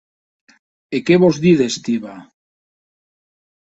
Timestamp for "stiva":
1.75-2.15